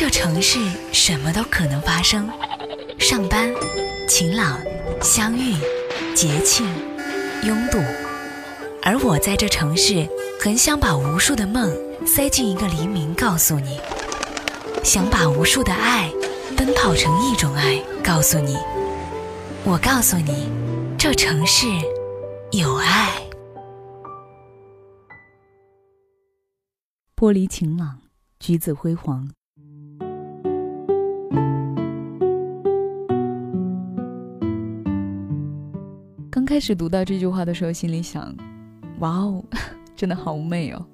[0.00, 0.60] 这城市
[0.92, 2.30] 什么都可能发生：
[3.00, 3.52] 上班、
[4.08, 4.56] 晴朗、
[5.02, 5.56] 相遇、
[6.14, 6.64] 节庆、
[7.42, 7.78] 拥堵。
[8.80, 10.08] 而我在这城市，
[10.40, 11.76] 很想把无数的梦
[12.06, 13.76] 塞进一个黎明，告诉你；
[14.84, 16.08] 想把无数的爱
[16.56, 18.56] 奔跑成一种爱，告诉你。
[19.64, 20.48] 我告诉你，
[20.96, 21.66] 这城市
[22.52, 23.20] 有爱。
[27.16, 27.98] 玻璃晴朗，
[28.38, 29.28] 橘子辉煌。
[36.30, 38.34] 刚开始读到这句话的时候，心里想
[39.00, 39.44] ：“哇哦，
[39.96, 40.86] 真的好美哦！”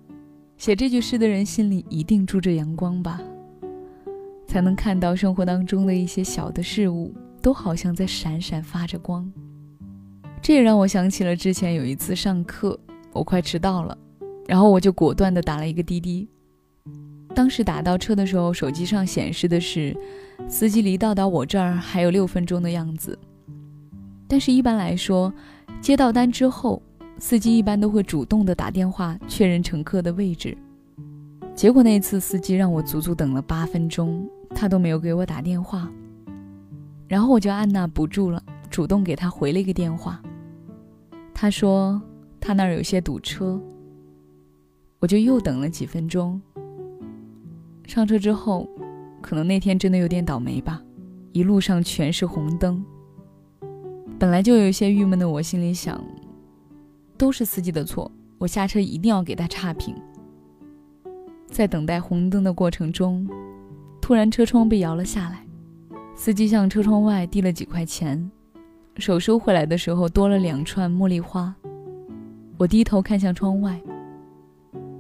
[0.56, 3.20] 写这句诗的人心里一定住着阳光吧，
[4.47, 7.12] 才能看到生活当中的一些小的事物。
[7.42, 9.30] 都好像在闪闪发着光，
[10.41, 12.80] 这也让我想起了之前有一次上课，
[13.12, 13.98] 我快迟到了，
[14.47, 16.27] 然后我就果断地打了一个滴滴。
[17.34, 19.95] 当时打到车的时候，手机上显示的是
[20.48, 23.19] 司机离到达我这儿还有六分钟的样子。
[24.27, 25.33] 但是，一般来说，
[25.80, 26.83] 接到单之后，
[27.19, 30.56] 司机一般都会主动的打电话确认乘客的位置。
[31.55, 35.89] 结果那次司机让我足足等了八分钟，他都没有给我打电话。
[37.06, 40.20] 然后我就按捺不住了，主动给他回了一个电话。
[41.33, 42.00] 他说
[42.41, 43.61] 他那儿有些堵车，
[44.98, 46.41] 我就又等了几分钟。
[47.86, 48.67] 上车之后，
[49.20, 50.83] 可能那天真的有点倒霉吧，
[51.33, 52.84] 一路上全是红灯。
[54.25, 56.03] 本来就有些郁闷的我，心里想，
[57.19, 59.94] 都是司机的错，我下车一定要给他差评。
[61.47, 63.28] 在等待红灯的过程中，
[64.00, 65.45] 突然车窗被摇了下来。
[66.17, 68.30] 司机向车窗外递了几块钱，
[68.97, 71.55] 手收回来的时候多了两串茉莉花。
[72.56, 73.78] 我低头看向窗外，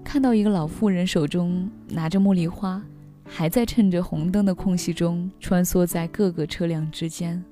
[0.04, 2.82] 看到一个老妇人手中拿着茉莉花，
[3.24, 7.42] 还在趁着红灯的空隙中穿梭在各个车辆之间。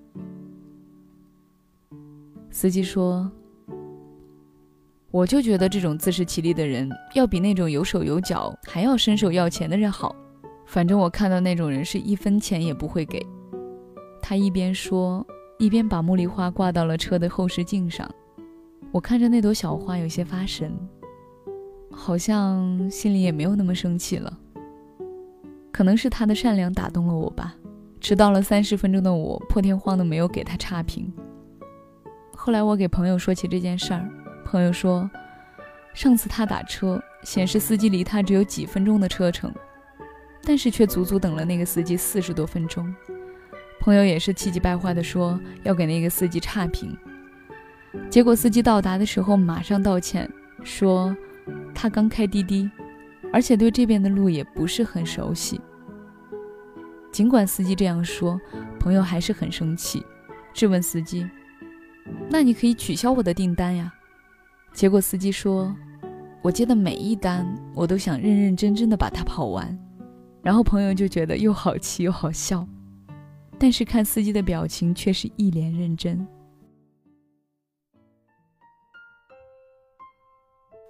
[2.53, 3.33] 司机说
[5.11, 10.15] ：“我就觉得这种自食其力的人，要比那种有手有脚还要伸手要钱的人好。
[10.67, 13.25] 反正我看到那种人是一分钱也不会给。”
[14.21, 15.27] 他一边说，
[15.59, 18.09] 一边把茉莉花挂到了车的后视镜上。
[18.93, 20.71] 我看着那朵小花，有些发神，
[21.91, 24.39] 好像心里也没有那么生气了。
[25.73, 27.57] 可能是他的善良打动了我吧。
[27.99, 31.11] 迟到了三十分钟的我，破天荒的没有给他差评。
[32.45, 34.05] 后来我给朋友说起这件事儿，
[34.45, 35.09] 朋友说，
[35.95, 39.55] 上次他打车，显示司机离他只有几分钟的车程，
[40.43, 42.93] 但是却足足等了那个司机四十多分钟。
[43.79, 46.99] 朋友也是气急败坏地说要给那个司机差评，
[48.11, 50.29] 结果司机到达的时候马上道歉，
[50.65, 51.17] 说
[51.73, 52.69] 他刚开滴滴，
[53.33, 55.61] 而且对这边的路也不是很熟悉。
[57.13, 58.37] 尽管司机这样说，
[58.81, 60.05] 朋友还是很生气，
[60.53, 61.25] 质问司机
[62.31, 63.93] ：“那你可以取消我的订单呀？”
[64.73, 65.75] 结果司机说
[66.43, 69.79] ：“我接的每一单，我都想认认真真的把它跑完。”
[70.43, 72.67] 然后朋友就觉得又好气又好笑。
[73.59, 76.27] 但是看司机的表情却是一脸认真。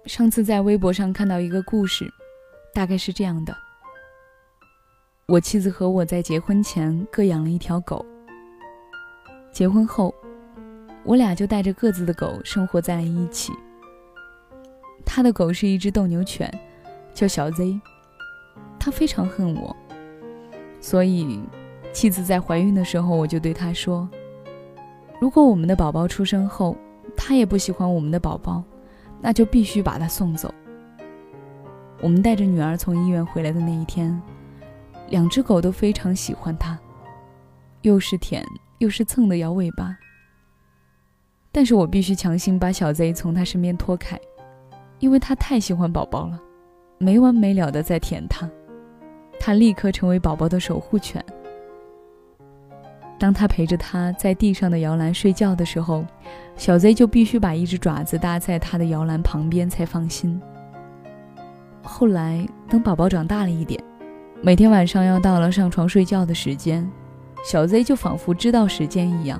[0.05, 2.11] 上次在微博上看到一个故事，
[2.73, 3.55] 大概是这样的：
[5.27, 8.03] 我妻子和我在结婚前各养了一条狗。
[9.51, 10.13] 结婚后，
[11.03, 13.51] 我俩就带着各自的狗生活在一起。
[15.05, 16.51] 他的狗是一只斗牛犬，
[17.13, 17.79] 叫小 Z，
[18.79, 19.75] 他非常恨我，
[20.79, 21.39] 所以。
[21.91, 24.09] 妻子在怀孕的时候，我就对她说
[25.21, 26.75] ：“如果我们的宝宝出生后，
[27.15, 28.63] 他也不喜欢我们的宝宝，
[29.21, 30.51] 那就必须把他送走。”
[32.01, 34.19] 我们带着女儿从医院回来的那一天，
[35.09, 36.75] 两只狗都非常喜欢他，
[37.83, 38.43] 又是舔
[38.79, 39.95] 又是蹭的摇尾巴。
[41.53, 44.19] 但是我必须强行把小贼从他身边拖开，
[44.97, 46.39] 因为他太喜欢宝宝了，
[46.97, 48.49] 没完没了的在舔它，
[49.39, 51.23] 他立刻成为宝宝的守护犬。
[53.19, 56.03] 当他陪着他在地上的摇篮睡觉的时候，
[56.57, 60.41] 小贼就必须把一只爪子搭在他的摇篮旁边才放心。
[61.83, 63.81] 后来，等宝宝长大了一点，
[64.41, 66.89] 每天晚上要到了上床睡觉的时间，
[67.45, 69.39] 小贼就仿佛知道时间一样，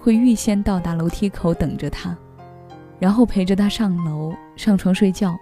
[0.00, 2.16] 会预先到达楼梯口等着他，
[2.98, 5.38] 然后陪着他上楼上床睡觉。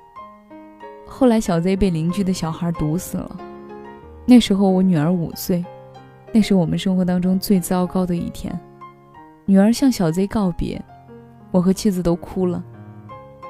[1.07, 3.37] 后来，小贼被邻居的小孩毒死了，
[4.27, 5.65] 那时候我女儿五岁。
[6.31, 8.53] 那是我们生活当中最糟糕的一天。
[9.47, 10.79] 女儿向小贼告别，
[11.51, 12.63] 我和妻子都哭了。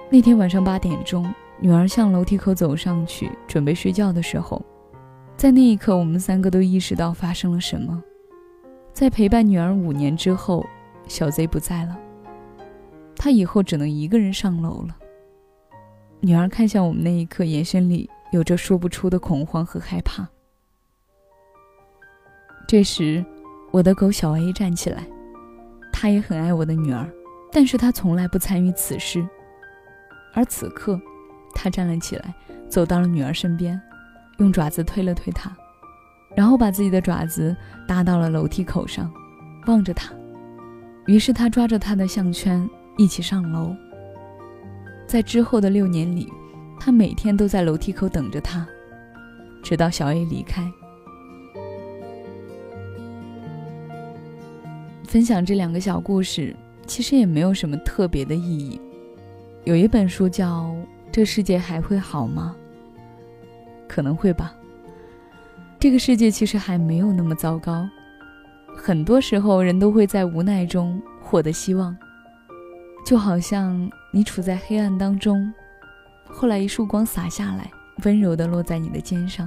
[0.09, 1.29] 那天晚上八点钟，
[1.59, 4.63] 女儿向楼梯口走上去准备睡觉的时候，
[5.37, 8.01] 在那一刻，我们三个都意识到发生了什么。
[8.93, 10.65] 在陪伴女儿五年之后，
[11.09, 11.99] 小贼不在了，
[13.17, 14.97] 他以后只能一个人上楼了。
[16.21, 20.29] 女儿看向我们那一刻，眼神里有着说不出的恐慌和害怕。
[22.67, 23.25] 这时，
[23.71, 25.07] 我的狗小 A 站起来，
[25.93, 27.09] 他也很爱我的女儿，
[27.51, 29.27] 但是他从来不参与此事。
[30.35, 31.01] 而此刻，
[31.55, 32.35] 他站了起来，
[32.69, 33.81] 走到了女儿身边。
[34.39, 35.51] 用爪子推了推她，
[36.37, 37.57] 然后把自己的爪子
[37.89, 39.13] 搭到了楼梯口上，
[39.67, 40.13] 望着她。
[41.09, 42.69] 于是他抓着他的项圈
[42.99, 43.75] 一起上楼。
[45.07, 46.31] 在之后的六年里，
[46.79, 48.69] 他每天都在楼梯口等着他，
[49.63, 50.71] 直到小 A 离开。
[55.05, 56.55] 分享这两个小故事，
[56.87, 58.79] 其实也没有什么特别的意义。
[59.65, 60.65] 有一本书叫
[61.11, 62.55] 《这世界还会好吗》。
[63.89, 64.55] 可能会吧。
[65.81, 67.89] 这个世界其实还没有那么糟糕，
[68.81, 71.95] 很多时候人都会在无奈中获得希望，
[73.05, 75.53] 就好像你处在黑暗当中，
[76.29, 77.69] 后来一束光洒下来，
[78.05, 79.47] 温柔地落在你的肩上。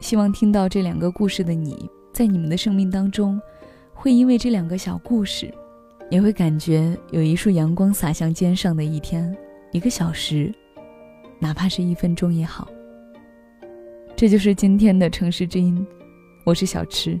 [0.00, 3.40] 希望听到这两个故事的你，在你们的生命当中，
[3.92, 5.52] 会因为这两个小故事，
[6.08, 9.36] 也会感觉有一束阳光洒向肩上的一天，
[9.72, 10.52] 一个小时，
[11.38, 12.66] 哪怕是一分钟也好。
[14.16, 15.86] 这就是今天的城市之音，
[16.44, 17.20] 我是小池，